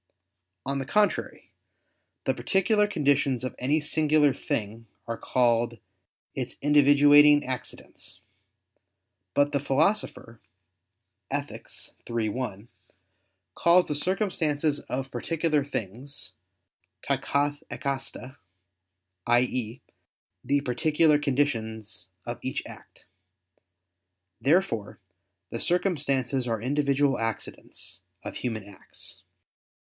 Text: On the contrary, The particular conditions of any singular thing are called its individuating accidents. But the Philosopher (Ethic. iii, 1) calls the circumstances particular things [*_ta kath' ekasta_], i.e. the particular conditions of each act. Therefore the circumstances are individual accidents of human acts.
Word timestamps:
On 0.65 0.79
the 0.79 0.85
contrary, 0.87 1.51
The 2.25 2.33
particular 2.33 2.87
conditions 2.87 3.43
of 3.43 3.53
any 3.59 3.79
singular 3.79 4.33
thing 4.33 4.87
are 5.07 5.15
called 5.15 5.77
its 6.33 6.55
individuating 6.55 7.45
accidents. 7.45 8.19
But 9.35 9.51
the 9.51 9.59
Philosopher 9.59 10.41
(Ethic. 11.29 11.67
iii, 12.09 12.29
1) 12.29 12.67
calls 13.53 13.85
the 13.85 13.93
circumstances 13.93 14.81
particular 15.11 15.63
things 15.63 16.31
[*_ta 17.07 17.21
kath' 17.21 17.61
ekasta_], 17.69 18.37
i.e. 19.27 19.81
the 20.43 20.61
particular 20.61 21.19
conditions 21.19 22.07
of 22.25 22.39
each 22.41 22.63
act. 22.65 23.05
Therefore 24.41 24.99
the 25.51 25.59
circumstances 25.59 26.47
are 26.47 26.59
individual 26.59 27.19
accidents 27.19 28.01
of 28.23 28.37
human 28.37 28.63
acts. 28.67 29.21